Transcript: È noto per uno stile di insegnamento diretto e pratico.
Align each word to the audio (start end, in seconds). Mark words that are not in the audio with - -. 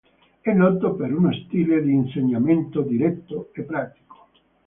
È 0.39 0.51
noto 0.51 0.95
per 0.95 1.13
uno 1.13 1.31
stile 1.31 1.79
di 1.83 1.93
insegnamento 1.93 2.81
diretto 2.81 3.51
e 3.53 3.61
pratico. 3.61 4.17